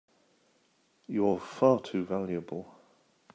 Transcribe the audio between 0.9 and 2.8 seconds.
You're far too valuable!